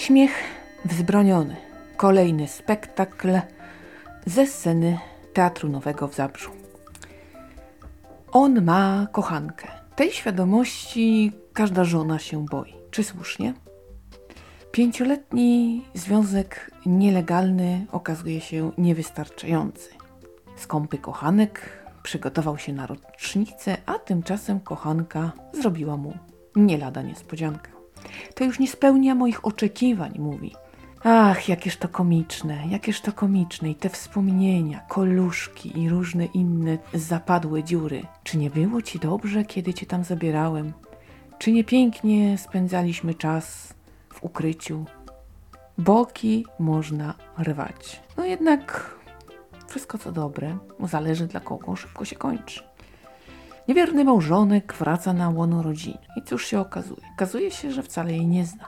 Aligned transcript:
Śmiech 0.00 0.32
wzbroniony. 0.84 1.56
Kolejny 1.96 2.48
spektakl 2.48 3.28
ze 4.26 4.46
sceny 4.46 4.98
Teatru 5.32 5.68
Nowego 5.68 6.08
w 6.08 6.14
Zabrzu. 6.14 6.50
On 8.32 8.64
ma 8.64 9.06
kochankę. 9.12 9.68
Tej 9.96 10.12
świadomości 10.12 11.32
każda 11.52 11.84
żona 11.84 12.18
się 12.18 12.44
boi. 12.44 12.74
Czy 12.90 13.04
słusznie? 13.04 13.54
Pięcioletni 14.72 15.84
związek 15.94 16.70
nielegalny 16.86 17.86
okazuje 17.92 18.40
się 18.40 18.72
niewystarczający. 18.78 19.90
Skąpy 20.56 20.98
kochanek 20.98 21.84
przygotował 22.02 22.58
się 22.58 22.72
na 22.72 22.86
rocznicę, 22.86 23.76
a 23.86 23.98
tymczasem 23.98 24.60
kochanka 24.60 25.32
zrobiła 25.52 25.96
mu 25.96 26.14
nie 26.56 26.78
lada 26.78 27.02
niespodziankę. 27.02 27.79
To 28.40 28.44
już 28.44 28.58
nie 28.58 28.68
spełnia 28.68 29.14
moich 29.14 29.44
oczekiwań, 29.44 30.14
mówi. 30.18 30.54
Ach, 31.04 31.48
jakież 31.48 31.76
to 31.76 31.88
komiczne, 31.88 32.66
jakież 32.68 33.00
to 33.00 33.12
komiczne 33.12 33.70
i 33.70 33.74
te 33.74 33.88
wspomnienia, 33.88 34.80
koluszki 34.88 35.80
i 35.80 35.88
różne 35.88 36.24
inne 36.24 36.78
zapadłe 36.94 37.64
dziury. 37.64 38.02
Czy 38.24 38.38
nie 38.38 38.50
było 38.50 38.82
ci 38.82 38.98
dobrze, 38.98 39.44
kiedy 39.44 39.74
cię 39.74 39.86
tam 39.86 40.04
zabierałem? 40.04 40.72
Czy 41.38 41.52
nie 41.52 41.64
pięknie 41.64 42.38
spędzaliśmy 42.38 43.14
czas 43.14 43.74
w 44.08 44.24
ukryciu? 44.24 44.84
Boki 45.78 46.46
można 46.58 47.14
rwać. 47.38 48.00
No 48.16 48.24
jednak 48.24 48.94
wszystko 49.68 49.98
co 49.98 50.12
dobre, 50.12 50.58
zależy 50.84 51.26
dla 51.26 51.40
kogo, 51.40 51.76
szybko 51.76 52.04
się 52.04 52.16
kończy. 52.16 52.69
Niewierny 53.70 54.04
małżonek 54.04 54.74
wraca 54.78 55.12
na 55.12 55.28
łono 55.28 55.62
rodziny. 55.62 55.98
I 56.16 56.22
cóż 56.22 56.46
się 56.46 56.60
okazuje? 56.60 57.02
Okazuje 57.14 57.50
się, 57.50 57.72
że 57.72 57.82
wcale 57.82 58.12
jej 58.12 58.26
nie 58.26 58.46
zna. 58.46 58.64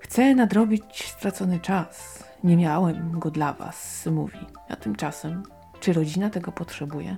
Chcę 0.00 0.34
nadrobić 0.34 1.04
stracony 1.04 1.60
czas. 1.60 2.24
Nie 2.42 2.56
miałem 2.56 3.18
go 3.18 3.30
dla 3.30 3.52
was, 3.52 4.08
mówi. 4.12 4.38
A 4.68 4.76
tymczasem, 4.76 5.42
czy 5.80 5.92
rodzina 5.92 6.30
tego 6.30 6.52
potrzebuje? 6.52 7.16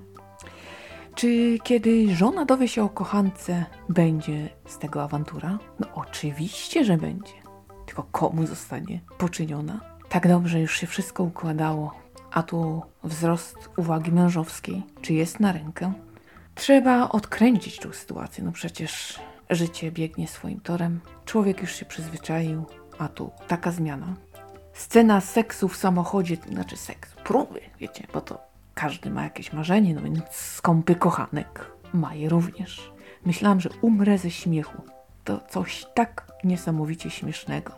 Czy 1.15 1.59
kiedy 1.63 2.15
żona 2.15 2.45
dowie 2.45 2.69
się 2.69 2.85
o 2.85 2.89
kochance, 2.89 3.65
będzie 3.89 4.49
z 4.67 4.79
tego 4.79 5.03
awantura? 5.03 5.59
No 5.81 5.87
oczywiście, 5.95 6.85
że 6.85 6.97
będzie. 6.97 7.35
Tylko 7.87 8.03
komu 8.03 8.47
zostanie 8.47 9.01
poczyniona? 9.19 9.81
Tak 10.09 10.29
dobrze 10.29 10.61
już 10.61 10.77
się 10.77 10.87
wszystko 10.87 11.23
układało, 11.23 11.95
a 12.33 12.43
tu 12.43 12.83
wzrost 13.05 13.71
uwagi 13.77 14.13
mężowskiej. 14.13 14.83
Czy 15.03 15.15
jest 15.15 15.41
na 15.41 15.53
rękę? 15.53 15.93
Trzeba 16.57 17.09
odkręcić 17.09 17.79
tą 17.79 17.93
sytuację. 17.93 18.45
No 18.45 18.53
przecież 18.53 19.19
życie 19.51 19.93
biegnie 19.93 20.29
swoim 20.29 20.61
torem. 20.61 21.01
Człowiek 21.25 21.61
już 21.61 21.75
się 21.75 21.85
przyzwyczaił, 21.85 22.65
a 22.99 23.09
tu 23.09 23.31
taka 23.49 23.73
zmiana. 23.73 24.15
Scena 24.73 25.21
seksu 25.21 25.69
w 25.69 25.77
samochodzie, 25.77 26.37
znaczy 26.51 26.77
seks, 26.77 27.15
próby, 27.25 27.61
wiecie, 27.81 28.07
bo 28.13 28.21
to 28.21 28.39
każdy 28.75 29.11
ma 29.11 29.23
jakieś 29.23 29.53
marzenie, 29.53 29.95
no 29.95 30.03
więc 30.03 30.25
skąpy 30.31 30.95
kochanek 30.95 31.71
ma 31.93 32.15
je 32.15 32.29
również. 32.29 32.93
Myślałam, 33.25 33.61
że 33.61 33.71
umrę 33.83 34.19
ze 34.19 34.31
śmiechu. 34.31 34.83
To 35.25 35.41
coś 35.51 35.87
tak 35.95 36.27
niesamowicie 36.45 37.11
śmiesznego. 37.11 37.73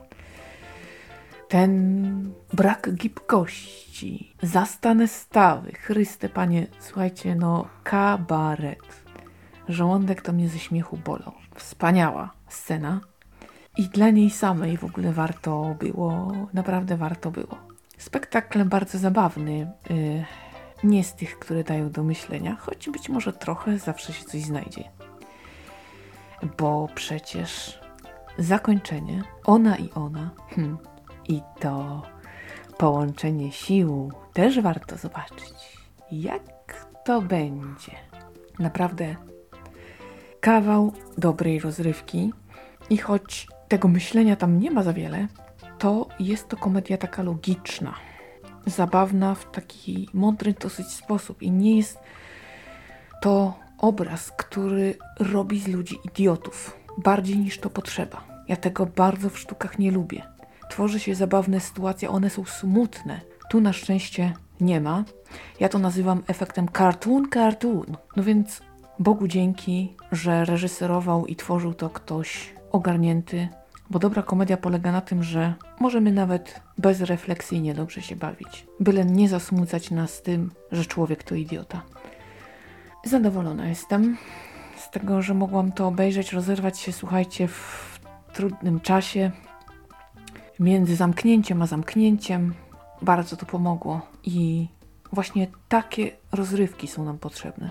Ten 1.49 2.33
brak 2.53 2.95
gibkości, 2.95 4.35
zastane 4.43 5.09
stawy, 5.09 5.73
Chryste 5.73 6.29
Panie, 6.29 6.67
słuchajcie, 6.81 7.35
no 7.35 7.69
kabaret. 7.85 9.05
Żołądek 9.69 10.23
to 10.23 10.33
mnie 10.33 10.49
ze 10.49 10.59
śmiechu 10.59 10.97
bolał. 10.97 11.33
Wspaniała 11.55 12.31
scena. 12.49 13.01
I 13.77 13.89
dla 13.89 14.11
niej 14.11 14.31
samej 14.31 14.77
w 14.77 14.85
ogóle 14.85 15.13
warto 15.13 15.77
było, 15.79 16.33
naprawdę 16.53 16.97
warto 16.97 17.31
było. 17.31 17.59
Spektakl 17.99 18.65
bardzo 18.65 18.99
zabawny. 18.99 19.73
Yy, 19.91 20.25
nie 20.85 21.05
z 21.05 21.15
tych, 21.15 21.39
które 21.39 21.65
dają 21.65 21.91
do 21.91 22.03
myślenia, 22.03 22.57
choć 22.57 22.91
być 22.91 23.09
może 23.09 23.33
trochę 23.33 23.79
zawsze 23.79 24.13
się 24.13 24.25
coś 24.25 24.43
znajdzie. 24.43 24.85
Bo 26.59 26.89
przecież 26.95 27.81
zakończenie, 28.39 29.23
ona 29.45 29.77
i 29.77 29.91
ona, 29.91 30.31
hmm, 30.51 30.79
i 31.29 31.43
to 31.61 32.03
połączenie 32.79 33.53
sił 33.53 34.13
też 34.33 34.61
warto 34.61 34.97
zobaczyć. 34.97 35.79
Jak 36.13 36.87
to 37.05 37.23
będzie? 37.23 37.93
Naprawdę 38.59 39.17
kawał 40.41 40.93
dobrej 41.19 41.61
rozrywki 41.61 42.33
i 42.91 42.97
choć 42.97 43.49
tego 43.69 43.89
myślenia 43.89 44.37
tam 44.37 44.61
nie 44.61 44.71
ma 44.71 44.83
za 44.83 44.93
wiele, 44.93 45.27
to 45.79 46.09
jest 46.21 46.49
to 46.49 46.57
komedia 46.57 46.97
taka 46.97 47.23
logiczna, 47.23 47.95
zabawna 48.67 49.35
w 49.35 49.51
taki 49.51 50.09
mądry 50.15 50.55
dosyć 50.61 50.87
sposób 50.87 51.43
i 51.43 51.51
nie 51.51 51.77
jest 51.77 51.99
to 53.23 53.55
obraz, 53.79 54.31
który 54.31 54.95
robi 55.21 55.61
z 55.61 55.69
ludzi 55.69 55.99
idiotów 56.05 56.77
bardziej 56.99 57.39
niż 57.39 57.59
to 57.59 57.71
potrzeba. 57.71 58.25
Ja 58.49 58.57
tego 58.57 58.87
bardzo 58.87 59.31
w 59.31 59.39
sztukach 59.39 59.79
nie 59.79 59.91
lubię. 59.91 60.38
Tworzy 60.71 61.01
się 61.01 61.15
zabawne 61.15 61.61
sytuacje, 61.61 62.11
one 62.11 62.31
są 62.31 62.45
smutne. 62.45 63.21
Tu 63.51 63.61
na 63.61 63.73
szczęście 63.73 64.35
nie 64.61 64.81
ma. 64.81 65.05
Ja 65.61 65.69
to 65.69 65.79
nazywam 65.79 66.23
efektem 66.27 66.69
cartoon 66.77 67.27
cartoon. 67.35 67.97
No 68.17 68.23
więc 68.23 68.61
Bogu 68.99 69.29
dzięki, 69.29 69.97
że 70.13 70.45
reżyserował 70.45 71.27
i 71.27 71.37
tworzył 71.37 71.75
to 71.75 71.91
ktoś 71.91 72.55
ogarnięty, 72.73 73.49
bo 73.91 73.99
dobra 73.99 74.23
komedia 74.23 74.57
polega 74.57 74.93
na 74.93 75.01
tym, 75.01 75.23
że 75.23 75.55
możemy 75.81 76.13
nawet 76.13 76.61
bezrefleksyjnie 76.79 77.75
dobrze 77.75 78.03
się 78.03 78.17
bawić, 78.17 78.67
byle 78.81 79.05
nie 79.05 79.29
zasmucać 79.29 79.91
nas 79.91 80.23
tym, 80.23 80.51
że 80.73 80.85
człowiek 80.85 81.23
to 81.23 81.35
idiota. 81.35 81.83
Zadowolona 83.05 83.69
jestem 83.69 84.17
z 84.77 84.91
tego, 84.91 85.23
że 85.23 85.35
mogłam 85.35 85.73
to 85.73 85.87
obejrzeć, 85.87 86.33
rozerwać 86.33 86.79
się, 86.79 86.93
słuchajcie, 86.93 87.49
w 87.49 88.01
trudnym 88.33 88.81
czasie, 88.81 89.31
między 90.61 90.97
zamknięciem 90.97 91.63
a 91.63 91.67
zamknięciem. 91.67 92.55
Bardzo 93.03 93.37
to 93.37 93.47
pomogło 93.47 94.01
i 94.25 94.69
właśnie 95.13 95.47
takie 95.69 96.11
rozrywki 96.33 96.89
są 96.89 97.05
nam 97.05 97.19
potrzebne. 97.19 97.71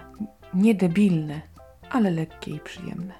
Nie 0.53 0.75
debilne, 0.75 1.41
ale 1.89 2.11
lekkie 2.11 2.51
i 2.51 2.59
przyjemne. 2.59 3.13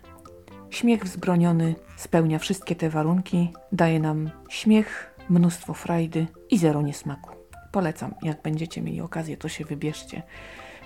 Śmiech 0.69 1.03
wzbroniony 1.03 1.75
spełnia 1.97 2.39
wszystkie 2.39 2.75
te 2.75 2.89
warunki, 2.89 3.53
daje 3.71 3.99
nam 3.99 4.29
śmiech, 4.49 5.15
mnóstwo 5.29 5.73
frajdy 5.73 6.27
i 6.49 6.57
zero 6.57 6.81
niesmaku. 6.81 7.35
Polecam, 7.71 8.13
jak 8.21 8.41
będziecie 8.41 8.81
mieli 8.81 9.01
okazję, 9.01 9.37
to 9.37 9.49
się 9.49 9.65
wybierzcie. 9.65 10.23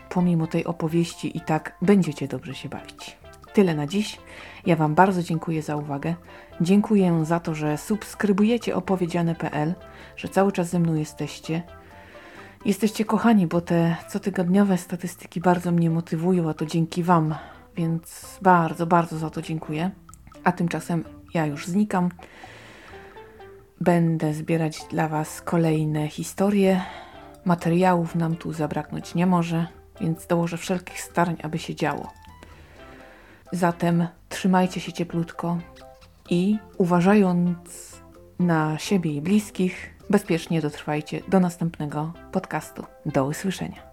Pomimo 0.10 0.48
tej 0.48 0.66
opowieści 0.66 1.38
i 1.38 1.42
tak 1.42 1.78
będziecie 1.82 2.28
dobrze 2.28 2.56
się 2.56 2.70
bawić. 2.70 3.18
Tyle 3.54 3.76
na 3.76 3.88
dziś. 3.88 4.18
Ja 4.66 4.76
Wam 4.76 4.96
bardzo 4.96 5.24
dziękuję 5.24 5.62
za 5.62 5.76
uwagę. 5.76 6.16
Dziękuję 6.62 7.26
za 7.26 7.40
to, 7.40 7.56
że 7.56 7.78
subskrybujecie 7.78 8.76
opowiedziane.pl, 8.76 9.74
że 10.16 10.28
cały 10.28 10.52
czas 10.52 10.70
ze 10.70 10.80
mną 10.80 10.96
jesteście. 10.96 11.64
Jesteście 12.66 13.06
kochani, 13.06 13.48
bo 13.48 13.62
te 13.62 13.96
cotygodniowe 14.10 14.78
statystyki 14.78 15.42
bardzo 15.42 15.72
mnie 15.72 15.90
motywują, 15.90 16.50
a 16.50 16.54
to 16.54 16.66
dzięki 16.66 17.04
Wam, 17.04 17.36
więc 17.76 18.38
bardzo, 18.42 18.88
bardzo 18.88 19.18
za 19.18 19.30
to 19.30 19.42
dziękuję. 19.42 19.92
A 20.44 20.52
tymczasem 20.52 21.04
ja 21.34 21.46
już 21.46 21.68
znikam. 21.68 22.10
Będę 23.82 24.34
zbierać 24.34 24.86
dla 24.90 25.08
Was 25.08 25.42
kolejne 25.42 26.08
historie. 26.08 26.82
Materiałów 27.46 28.16
nam 28.16 28.36
tu 28.36 28.54
zabraknąć 28.54 29.16
nie 29.16 29.26
może, 29.26 29.68
więc 30.02 30.28
dołożę 30.28 30.58
wszelkich 30.58 31.02
starań, 31.02 31.38
aby 31.44 31.60
się 31.60 31.76
działo. 31.76 32.21
Zatem 33.52 34.08
trzymajcie 34.30 34.80
się 34.80 34.94
cieplutko 34.94 35.58
i 36.30 36.58
uważając 36.78 37.58
na 38.40 38.78
siebie 38.78 39.12
i 39.12 39.22
bliskich, 39.22 39.90
bezpiecznie 40.10 40.62
dotrwajcie 40.62 41.22
do 41.28 41.40
następnego 41.40 42.14
podcastu. 42.32 42.84
Do 43.06 43.26
usłyszenia. 43.26 43.92